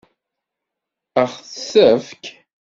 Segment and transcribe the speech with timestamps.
[1.21, 2.23] Ad ɣ-t-tefk?